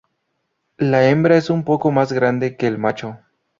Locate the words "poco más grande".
1.63-2.57